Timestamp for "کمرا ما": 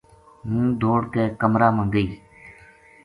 1.41-1.83